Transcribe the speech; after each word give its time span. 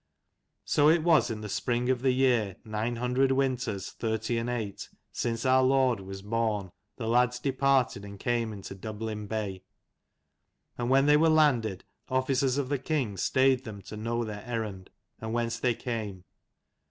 So 0.65 0.89
it 0.89 1.03
was 1.03 1.29
in 1.29 1.41
the 1.41 1.47
spring 1.47 1.87
of 1.91 2.01
the 2.01 2.11
year, 2.11 2.55
nine 2.65 2.95
hundred 2.95 3.31
winters, 3.31 3.91
thirty 3.91 4.39
and 4.39 4.49
eight, 4.49 4.89
since 5.11 5.45
our 5.45 5.61
Lord 5.61 5.99
was 5.99 6.23
born, 6.23 6.71
the 6.97 7.07
lads 7.07 7.37
departed 7.39 8.03
and 8.03 8.19
came 8.19 8.51
into 8.51 8.73
Dublin 8.73 9.27
Bay. 9.27 9.61
And 10.75 10.89
when 10.89 11.05
they 11.05 11.17
were 11.17 11.29
landed, 11.29 11.83
officers 12.09 12.57
of 12.57 12.67
the 12.69 12.79
king 12.79 13.15
stayed 13.15 13.63
them 13.63 13.83
to 13.83 13.95
know 13.95 14.23
their 14.23 14.43
errand 14.43 14.89
and 15.19 15.33
whence 15.33 15.59
they 15.59 15.75
came. 15.75 16.23